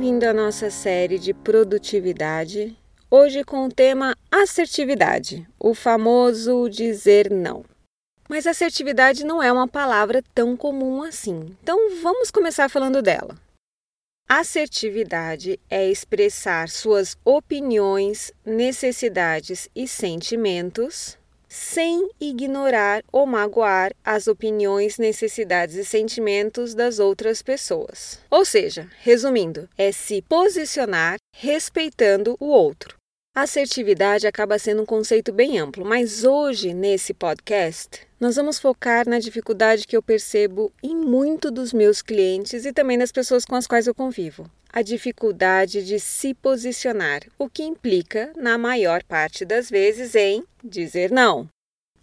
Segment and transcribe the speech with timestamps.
[0.00, 2.74] bem-vindo à nossa série de produtividade,
[3.10, 7.66] hoje com o tema assertividade, o famoso dizer não.
[8.26, 13.36] Mas assertividade não é uma palavra tão comum assim, então vamos começar falando dela.
[14.26, 21.18] Assertividade é expressar suas opiniões, necessidades e sentimentos
[21.50, 28.20] sem ignorar ou magoar as opiniões, necessidades e sentimentos das outras pessoas.
[28.30, 32.96] Ou seja, resumindo, é se posicionar respeitando o outro.
[33.34, 39.18] Assertividade acaba sendo um conceito bem amplo, mas hoje, nesse podcast, nós vamos focar na
[39.18, 43.66] dificuldade que eu percebo em muito dos meus clientes e também das pessoas com as
[43.66, 44.44] quais eu convivo.
[44.70, 51.10] A dificuldade de se posicionar, o que implica, na maior parte das vezes, em dizer
[51.10, 51.48] não.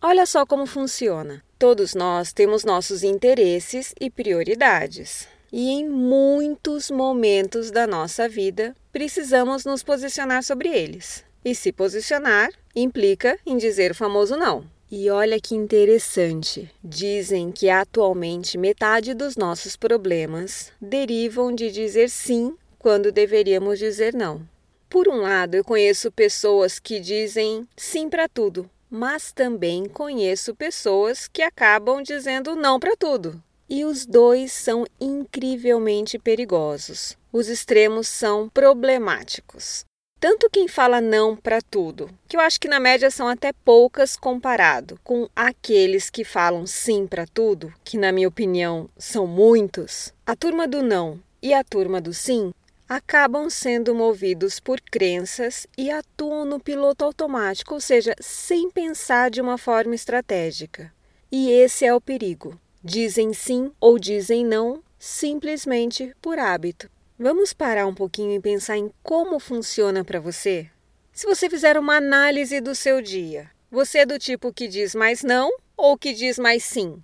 [0.02, 1.43] Olha só como funciona.
[1.59, 5.27] Todos nós temos nossos interesses e prioridades.
[5.52, 11.24] E em muitos momentos da nossa vida precisamos nos posicionar sobre eles.
[11.46, 14.77] E se posicionar implica em dizer o famoso não.
[14.90, 16.71] E olha que interessante.
[16.82, 24.48] Dizem que atualmente metade dos nossos problemas derivam de dizer sim quando deveríamos dizer não.
[24.90, 31.27] Por um lado, eu conheço pessoas que dizem sim para tudo, mas também conheço pessoas
[31.27, 33.43] que acabam dizendo não para tudo.
[33.70, 37.18] E os dois são incrivelmente perigosos.
[37.34, 39.84] Os extremos são problemáticos.
[40.20, 44.18] Tanto quem fala não para tudo, que eu acho que na média são até poucas
[44.18, 50.12] comparado com aqueles que falam sim para tudo, que na minha opinião são muitos.
[50.26, 52.51] A turma do não e a turma do sim
[52.90, 59.40] acabam sendo movidos por crenças e atuam no piloto automático, ou seja, sem pensar de
[59.40, 60.91] uma forma estratégica.
[61.31, 62.59] E esse é o perigo.
[62.84, 66.90] Dizem sim ou dizem não simplesmente por hábito.
[67.20, 70.70] Vamos parar um pouquinho e pensar em como funciona para você?
[71.12, 75.24] Se você fizer uma análise do seu dia, você é do tipo que diz mais
[75.24, 77.02] não ou que diz mais sim?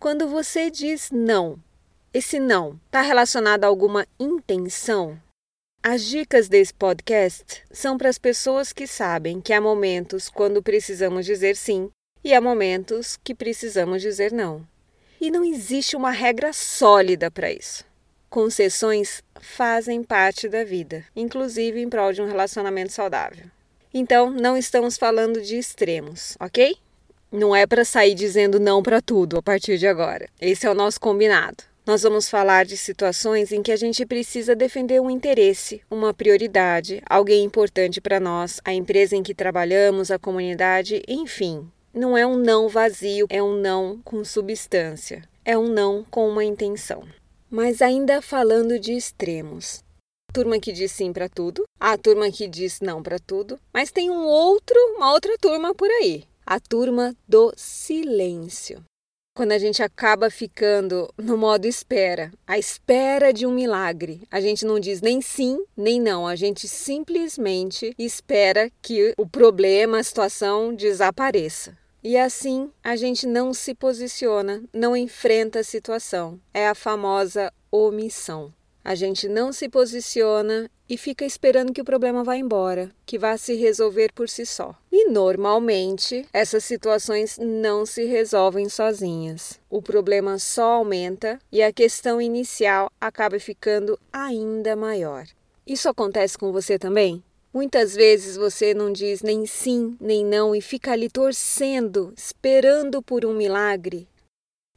[0.00, 1.56] Quando você diz não,
[2.12, 5.16] esse não está relacionado a alguma intenção?
[5.80, 11.24] As dicas desse podcast são para as pessoas que sabem que há momentos quando precisamos
[11.24, 11.90] dizer sim
[12.24, 14.66] e há momentos que precisamos dizer não.
[15.20, 17.93] E não existe uma regra sólida para isso.
[18.34, 23.44] Concessões fazem parte da vida, inclusive em prol de um relacionamento saudável.
[23.94, 26.76] Então, não estamos falando de extremos, ok?
[27.30, 30.28] Não é para sair dizendo não para tudo a partir de agora.
[30.40, 31.62] Esse é o nosso combinado.
[31.86, 37.00] Nós vamos falar de situações em que a gente precisa defender um interesse, uma prioridade,
[37.08, 41.70] alguém importante para nós, a empresa em que trabalhamos, a comunidade, enfim.
[41.94, 45.22] Não é um não vazio, é um não com substância.
[45.44, 47.04] É um não com uma intenção.
[47.54, 49.84] Mas ainda falando de extremos.
[50.28, 53.92] A turma que diz sim para tudo, a turma que diz não para tudo, mas
[53.92, 58.82] tem um outro, uma outra turma por aí, a turma do silêncio.
[59.36, 64.64] Quando a gente acaba ficando no modo espera, a espera de um milagre, a gente
[64.64, 70.74] não diz nem sim nem não, a gente simplesmente espera que o problema, a situação
[70.74, 71.83] desapareça.
[72.04, 76.38] E assim a gente não se posiciona, não enfrenta a situação.
[76.52, 78.52] É a famosa omissão.
[78.84, 83.38] A gente não se posiciona e fica esperando que o problema vá embora, que vá
[83.38, 84.74] se resolver por si só.
[84.92, 89.58] E normalmente essas situações não se resolvem sozinhas.
[89.70, 95.24] O problema só aumenta e a questão inicial acaba ficando ainda maior.
[95.66, 97.24] Isso acontece com você também?
[97.54, 103.24] Muitas vezes você não diz nem sim nem não e fica ali torcendo, esperando por
[103.24, 104.08] um milagre.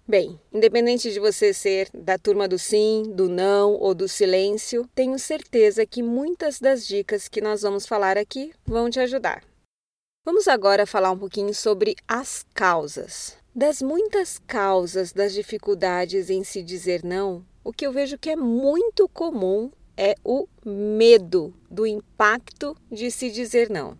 [0.08, 5.18] Bem, independente de você ser da turma do sim, do não ou do silêncio, tenho
[5.18, 9.44] certeza que muitas das dicas que nós vamos falar aqui vão te ajudar.
[10.24, 13.36] Vamos agora falar um pouquinho sobre as causas.
[13.56, 18.36] Das muitas causas das dificuldades em se dizer não, o que eu vejo que é
[18.36, 23.98] muito comum é o medo do impacto de se dizer não.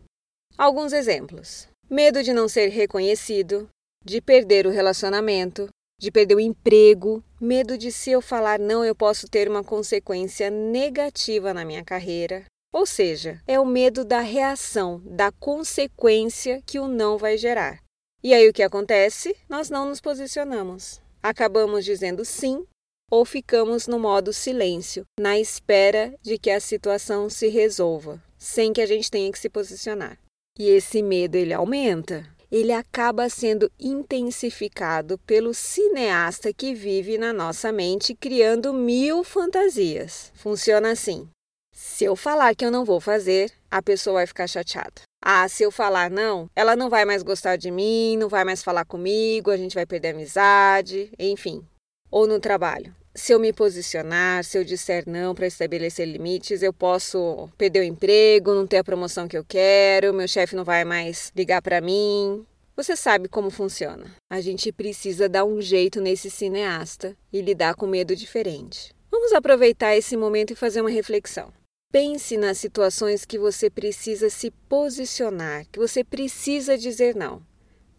[0.58, 3.68] Alguns exemplos: medo de não ser reconhecido,
[4.06, 5.68] de perder o relacionamento,
[6.00, 10.50] de perder o emprego, medo de se eu falar não eu posso ter uma consequência
[10.50, 12.46] negativa na minha carreira.
[12.74, 17.82] Ou seja, é o medo da reação, da consequência que o não vai gerar.
[18.24, 19.36] E aí o que acontece?
[19.50, 21.02] Nós não nos posicionamos.
[21.24, 22.66] Acabamos dizendo sim
[23.12, 28.82] ou ficamos no modo silêncio, na espera de que a situação se resolva, sem que
[28.82, 30.18] a gente tenha que se posicionar.
[30.60, 32.26] E esse medo ele aumenta.
[32.50, 40.32] Ele acaba sendo intensificado pelo cineasta que vive na nossa mente criando mil fantasias.
[40.34, 41.28] Funciona assim:
[41.74, 45.02] Se eu falar que eu não vou fazer, a pessoa vai ficar chateada.
[45.22, 48.64] Ah, se eu falar não, ela não vai mais gostar de mim, não vai mais
[48.64, 51.68] falar comigo, a gente vai perder amizade, enfim.
[52.10, 52.96] Ou no trabalho.
[53.18, 57.84] Se eu me posicionar, se eu disser não para estabelecer limites, eu posso perder o
[57.84, 61.82] emprego, não ter a promoção que eu quero, meu chefe não vai mais ligar para
[61.82, 62.46] mim.
[62.76, 64.06] Você sabe como funciona.
[64.30, 68.94] A gente precisa dar um jeito nesse cineasta e lidar com medo diferente.
[69.10, 71.52] Vamos aproveitar esse momento e fazer uma reflexão.
[71.92, 77.42] Pense nas situações que você precisa se posicionar, que você precisa dizer não.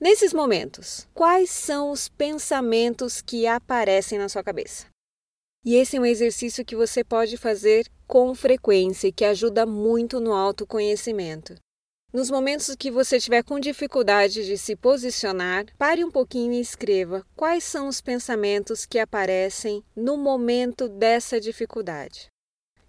[0.01, 4.87] Nesses momentos, quais são os pensamentos que aparecem na sua cabeça?
[5.65, 10.21] E esse é um exercício que você pode fazer com frequência e que ajuda muito
[10.21, 11.55] no autoconhecimento.
[12.11, 17.23] Nos momentos que você estiver com dificuldade de se posicionar, pare um pouquinho e escreva
[17.37, 22.29] quais são os pensamentos que aparecem no momento dessa dificuldade.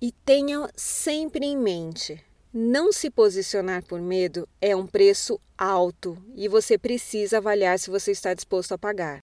[0.01, 2.23] E tenha sempre em mente:
[2.53, 8.11] não se posicionar por medo é um preço alto e você precisa avaliar se você
[8.11, 9.19] está disposto a pagar.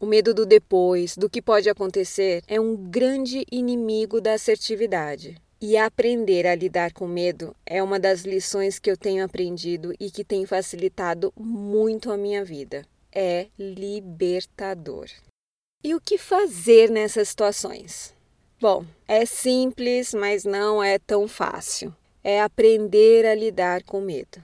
[0.00, 5.36] O medo do depois, do que pode acontecer, é um grande inimigo da assertividade.
[5.60, 10.10] E aprender a lidar com medo é uma das lições que eu tenho aprendido e
[10.10, 12.86] que tem facilitado muito a minha vida.
[13.12, 15.10] É libertador.
[15.84, 18.14] E o que fazer nessas situações?
[18.58, 21.94] Bom, é simples, mas não é tão fácil.
[22.24, 24.42] É aprender a lidar com medo.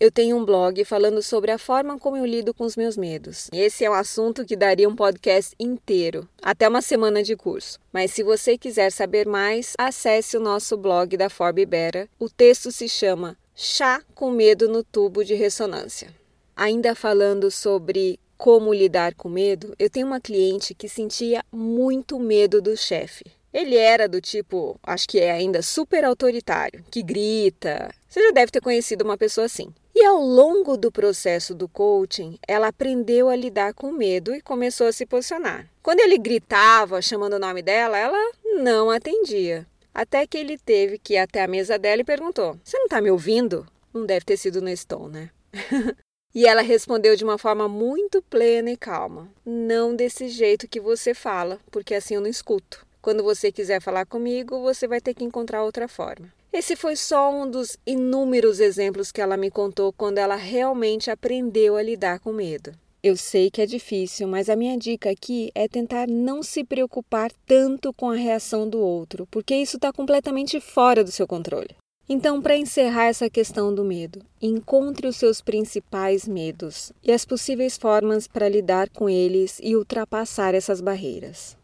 [0.00, 3.48] Eu tenho um blog falando sobre a forma como eu lido com os meus medos.
[3.52, 7.80] Esse é um assunto que daria um podcast inteiro, até uma semana de curso.
[7.92, 12.08] Mas se você quiser saber mais, acesse o nosso blog da Forb Bera.
[12.16, 16.14] O texto se chama Chá com Medo no Tubo de Ressonância.
[16.54, 22.62] Ainda falando sobre como lidar com medo, eu tenho uma cliente que sentia muito medo
[22.62, 23.24] do chefe.
[23.52, 27.92] Ele era do tipo, acho que é ainda super autoritário, que grita.
[28.08, 29.72] Você já deve ter conhecido uma pessoa assim.
[30.00, 34.86] E ao longo do processo do coaching, ela aprendeu a lidar com medo e começou
[34.86, 35.68] a se posicionar.
[35.82, 39.66] Quando ele gritava chamando o nome dela, ela não atendia.
[39.92, 43.00] Até que ele teve que ir até a mesa dela e perguntou: Você não está
[43.00, 43.66] me ouvindo?
[43.92, 45.30] Não deve ter sido no Stone, né?
[46.32, 51.12] e ela respondeu de uma forma muito plena e calma: Não desse jeito que você
[51.12, 52.86] fala, porque assim eu não escuto.
[53.02, 56.32] Quando você quiser falar comigo, você vai ter que encontrar outra forma.
[56.58, 61.76] Esse foi só um dos inúmeros exemplos que ela me contou quando ela realmente aprendeu
[61.76, 62.72] a lidar com medo.
[63.00, 67.30] Eu sei que é difícil, mas a minha dica aqui é tentar não se preocupar
[67.46, 71.76] tanto com a reação do outro, porque isso está completamente fora do seu controle.
[72.08, 77.78] Então, para encerrar essa questão do medo, encontre os seus principais medos e as possíveis
[77.78, 81.57] formas para lidar com eles e ultrapassar essas barreiras.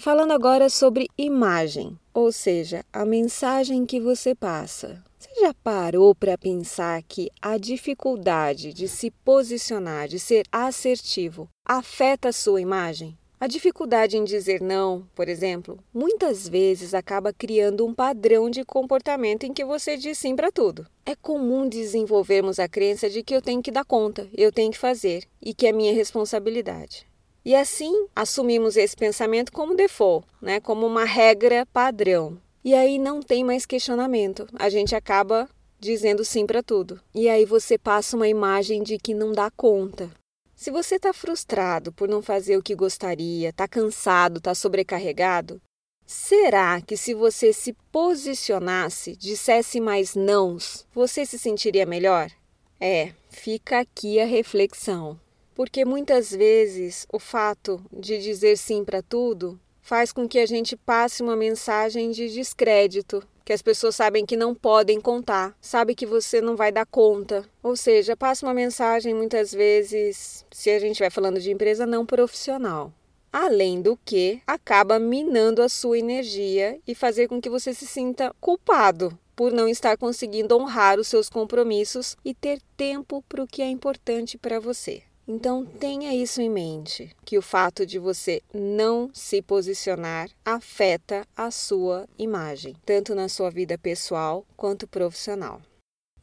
[0.00, 5.04] Falando agora sobre imagem, ou seja, a mensagem que você passa.
[5.18, 12.30] Você já parou para pensar que a dificuldade de se posicionar, de ser assertivo, afeta
[12.30, 13.14] a sua imagem?
[13.38, 19.44] A dificuldade em dizer não, por exemplo, muitas vezes acaba criando um padrão de comportamento
[19.44, 20.86] em que você diz sim para tudo.
[21.04, 24.78] É comum desenvolvermos a crença de que eu tenho que dar conta, eu tenho que
[24.78, 27.09] fazer e que é minha responsabilidade.
[27.44, 30.60] E assim assumimos esse pensamento como default, né?
[30.60, 32.38] como uma regra padrão.
[32.62, 34.46] E aí não tem mais questionamento.
[34.58, 37.00] A gente acaba dizendo sim para tudo.
[37.14, 40.10] E aí você passa uma imagem de que não dá conta.
[40.54, 45.58] Se você está frustrado por não fazer o que gostaria, está cansado, está sobrecarregado,
[46.04, 52.30] será que se você se posicionasse, dissesse mais nãos, você se sentiria melhor?
[52.78, 55.18] É, fica aqui a reflexão
[55.60, 60.74] porque muitas vezes o fato de dizer sim para tudo faz com que a gente
[60.74, 66.06] passe uma mensagem de descrédito, que as pessoas sabem que não podem contar, sabe que
[66.06, 67.44] você não vai dar conta.
[67.62, 72.06] Ou seja, passa uma mensagem muitas vezes, se a gente vai falando de empresa não
[72.06, 72.90] profissional.
[73.30, 78.34] Além do que, acaba minando a sua energia e fazer com que você se sinta
[78.40, 83.60] culpado por não estar conseguindo honrar os seus compromissos e ter tempo para o que
[83.60, 85.02] é importante para você.
[85.32, 91.52] Então tenha isso em mente, que o fato de você não se posicionar afeta a
[91.52, 95.62] sua imagem, tanto na sua vida pessoal quanto profissional.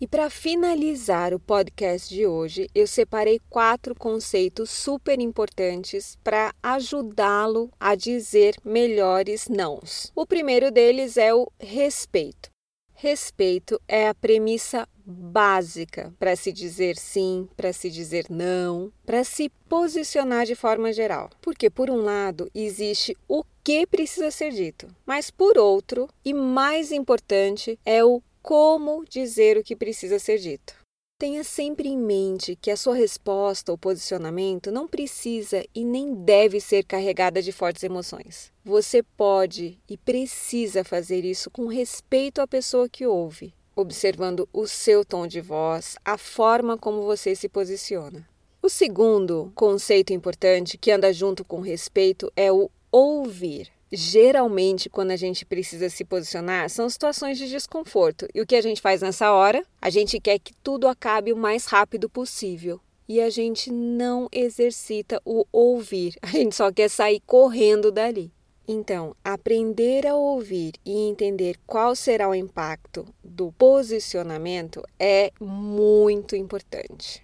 [0.01, 7.71] E para finalizar o podcast de hoje, eu separei quatro conceitos super importantes para ajudá-lo
[7.79, 10.11] a dizer melhores nãos.
[10.13, 12.49] O primeiro deles é o respeito.
[12.93, 19.49] Respeito é a premissa básica para se dizer sim, para se dizer não, para se
[19.69, 21.29] posicionar de forma geral.
[21.41, 26.91] Porque, por um lado, existe o que precisa ser dito, mas, por outro, e mais
[26.91, 30.75] importante, é o como dizer o que precisa ser dito.
[31.19, 36.61] Tenha sempre em mente que a sua resposta ou posicionamento não precisa e nem deve
[36.61, 38.53] ser carregada de fortes emoções.
[38.63, 45.05] Você pode e precisa fazer isso com respeito à pessoa que ouve, observando o seu
[45.05, 48.27] tom de voz, a forma como você se posiciona.
[48.61, 53.71] O segundo conceito importante que anda junto com respeito é o ouvir.
[53.89, 58.27] Geralmente, quando a gente precisa se posicionar, são situações de desconforto.
[58.33, 59.63] E o que a gente faz nessa hora?
[59.81, 62.81] A gente quer que tudo acabe o mais rápido possível.
[63.07, 66.15] E a gente não exercita o ouvir.
[66.21, 68.33] A gente só quer sair correndo dali.
[68.67, 77.23] Então, aprender a ouvir e entender qual será o impacto do posicionamento é muito importante.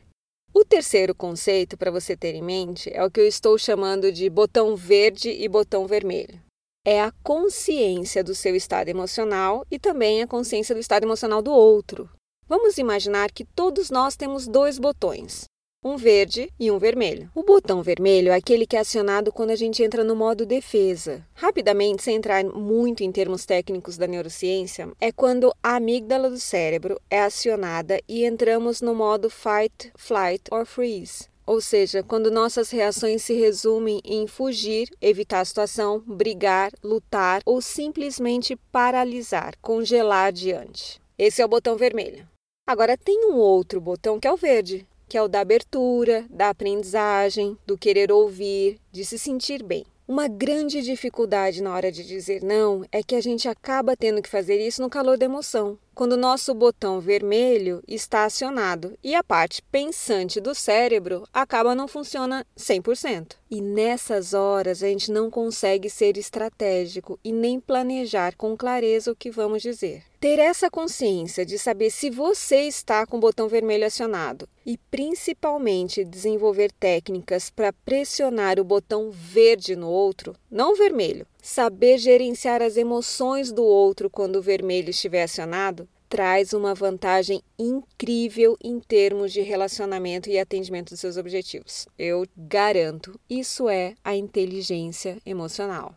[0.53, 4.29] O terceiro conceito para você ter em mente é o que eu estou chamando de
[4.29, 6.39] botão verde e botão vermelho
[6.85, 11.51] é a consciência do seu estado emocional e também a consciência do estado emocional do
[11.51, 12.09] outro.
[12.47, 15.45] Vamos imaginar que todos nós temos dois botões,
[15.83, 17.29] um verde e um vermelho.
[17.35, 21.25] O botão vermelho é aquele que é acionado quando a gente entra no modo defesa.
[21.33, 26.99] Rapidamente, sem entrar muito em termos técnicos da neurociência, é quando a amígdala do cérebro
[27.09, 33.21] é acionada e entramos no modo fight, flight or freeze ou seja, quando nossas reações
[33.21, 41.01] se resumem em fugir, evitar a situação, brigar, lutar ou simplesmente paralisar, congelar diante.
[41.17, 42.27] Esse é o botão vermelho.
[42.65, 46.49] Agora tem um outro botão que é o verde, que é o da abertura, da
[46.49, 49.85] aprendizagem, do querer ouvir, de se sentir bem.
[50.07, 54.29] Uma grande dificuldade na hora de dizer não é que a gente acaba tendo que
[54.29, 59.23] fazer isso no calor da emoção quando o nosso botão vermelho está acionado e a
[59.23, 63.35] parte pensante do cérebro acaba não funciona 100%.
[63.49, 69.15] E nessas horas a gente não consegue ser estratégico e nem planejar com clareza o
[69.15, 70.03] que vamos dizer.
[70.19, 76.03] Ter essa consciência de saber se você está com o botão vermelho acionado e principalmente
[76.03, 83.51] desenvolver técnicas para pressionar o botão verde no outro, não vermelho, Saber gerenciar as emoções
[83.51, 90.29] do outro quando o vermelho estiver acionado traz uma vantagem incrível em termos de relacionamento
[90.29, 91.85] e atendimento dos seus objetivos.
[91.99, 95.93] Eu garanto, isso é a inteligência emocional.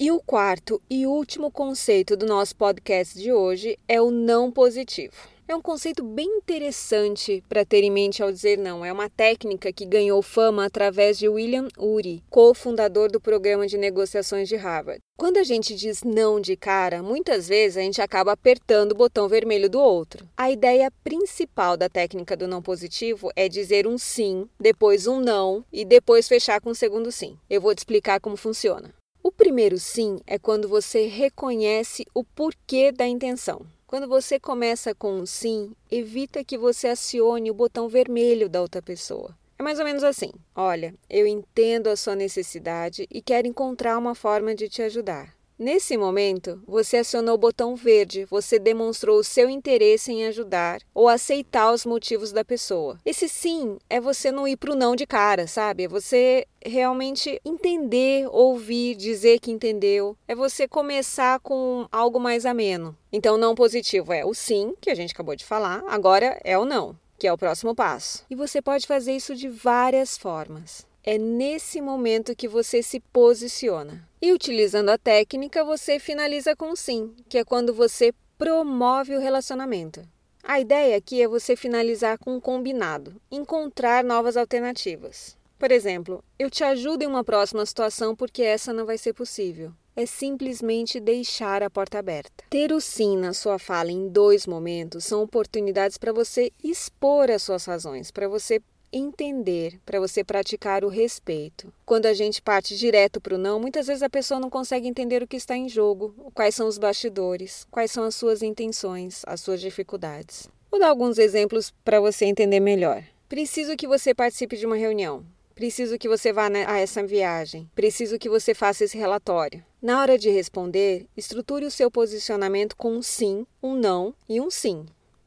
[0.00, 5.14] E o quarto e último conceito do nosso podcast de hoje é o não positivo.
[5.48, 8.84] É um conceito bem interessante para ter em mente ao dizer não.
[8.84, 14.46] É uma técnica que ganhou fama através de William Ury, cofundador do programa de negociações
[14.46, 15.00] de Harvard.
[15.16, 19.26] Quando a gente diz não de cara, muitas vezes a gente acaba apertando o botão
[19.26, 20.28] vermelho do outro.
[20.36, 25.64] A ideia principal da técnica do não positivo é dizer um sim, depois um não
[25.72, 27.38] e depois fechar com um segundo sim.
[27.48, 28.92] Eu vou te explicar como funciona.
[29.22, 33.62] O primeiro sim é quando você reconhece o porquê da intenção.
[33.88, 38.82] Quando você começa com um sim, evita que você acione o botão vermelho da outra
[38.82, 39.34] pessoa.
[39.58, 44.14] É mais ou menos assim: olha, eu entendo a sua necessidade e quero encontrar uma
[44.14, 45.34] forma de te ajudar.
[45.58, 51.08] Nesse momento, você acionou o botão verde, você demonstrou o seu interesse em ajudar ou
[51.08, 52.96] aceitar os motivos da pessoa.
[53.04, 55.82] Esse sim é você não ir para o não de cara, sabe?
[55.82, 60.16] É você realmente entender, ouvir, dizer que entendeu.
[60.28, 62.96] É você começar com algo mais ameno.
[63.12, 66.64] Então, não positivo é o sim, que a gente acabou de falar, agora é o
[66.64, 68.24] não, que é o próximo passo.
[68.30, 70.86] E você pode fazer isso de várias formas.
[71.02, 74.06] É nesse momento que você se posiciona.
[74.20, 80.02] E utilizando a técnica, você finaliza com sim, que é quando você promove o relacionamento.
[80.42, 85.36] A ideia aqui é você finalizar com um combinado, encontrar novas alternativas.
[85.58, 89.72] Por exemplo, eu te ajudo em uma próxima situação porque essa não vai ser possível.
[89.96, 92.44] É simplesmente deixar a porta aberta.
[92.48, 97.42] Ter o sim na sua fala em dois momentos são oportunidades para você expor as
[97.42, 101.72] suas razões, para você entender, para você praticar o respeito.
[101.84, 105.22] Quando a gente parte direto para o não, muitas vezes a pessoa não consegue entender
[105.22, 109.40] o que está em jogo, quais são os bastidores, quais são as suas intenções, as
[109.40, 110.48] suas dificuldades.
[110.70, 113.02] Vou dar alguns exemplos para você entender melhor.
[113.28, 115.24] Preciso que você participe de uma reunião.
[115.54, 117.68] Preciso que você vá a essa viagem.
[117.74, 119.64] Preciso que você faça esse relatório.
[119.82, 124.50] Na hora de responder, estruture o seu posicionamento com um sim, um não e um
[124.50, 124.86] sim.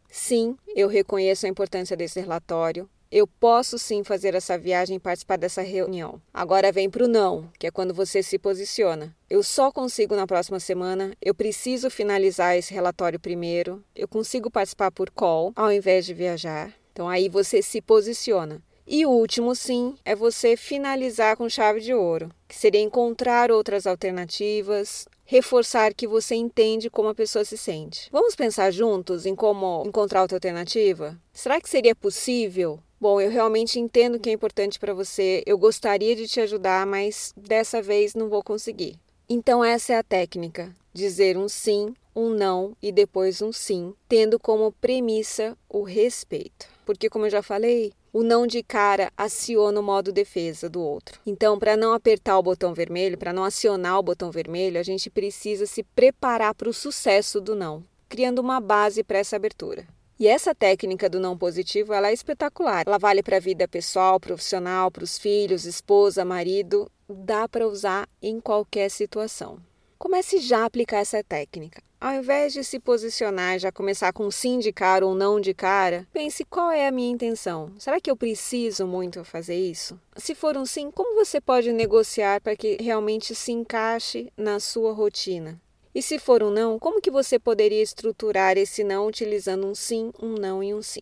[0.10, 2.90] Sim, eu reconheço a importância desse relatório.
[3.12, 6.22] Eu posso sim fazer essa viagem e participar dessa reunião.
[6.34, 9.14] Agora vem para o não, que é quando você se posiciona.
[9.30, 14.92] Eu só consigo na próxima semana, eu preciso finalizar esse relatório primeiro, eu consigo participar
[14.92, 16.74] por call ao invés de viajar.
[16.94, 18.62] Então aí você se posiciona.
[18.88, 23.86] E o último sim é você finalizar com chave de ouro, que seria encontrar outras
[23.86, 28.10] alternativas, reforçar que você entende como a pessoa se sente.
[28.12, 31.18] Vamos pensar juntos em como encontrar outra alternativa?
[31.32, 32.80] Será que seria possível?
[33.02, 37.34] Bom, eu realmente entendo que é importante para você, eu gostaria de te ajudar, mas
[37.36, 38.96] dessa vez não vou conseguir.
[39.28, 44.38] Então, essa é a técnica: dizer um sim, um não e depois um sim, tendo
[44.38, 46.68] como premissa o respeito.
[46.86, 51.20] Porque, como eu já falei, o não de cara aciona o modo defesa do outro.
[51.26, 55.10] Então, para não apertar o botão vermelho, para não acionar o botão vermelho, a gente
[55.10, 59.88] precisa se preparar para o sucesso do não, criando uma base para essa abertura.
[60.22, 62.84] E essa técnica do não positivo, ela é espetacular.
[62.86, 68.08] Ela vale para a vida pessoal, profissional, para os filhos, esposa, marido, dá para usar
[68.22, 69.58] em qualquer situação.
[69.98, 71.82] Comece já a aplicar essa técnica.
[72.00, 76.08] Ao invés de se posicionar já começar com sim de cara ou não de cara,
[76.14, 77.74] pense qual é a minha intenção.
[77.80, 80.00] Será que eu preciso muito fazer isso?
[80.18, 84.94] Se for um sim, como você pode negociar para que realmente se encaixe na sua
[84.94, 85.60] rotina?
[85.94, 90.12] E se for um não, como que você poderia estruturar esse não utilizando um sim,
[90.22, 91.02] um não e um sim?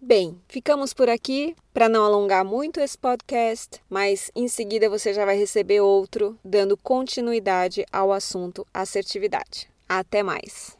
[0.00, 5.24] Bem, ficamos por aqui para não alongar muito esse podcast, mas em seguida você já
[5.24, 9.68] vai receber outro dando continuidade ao assunto assertividade.
[9.88, 10.76] Até mais!